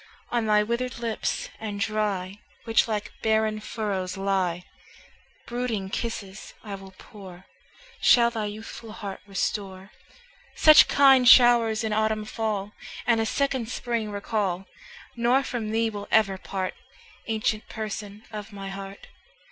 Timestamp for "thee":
15.69-15.91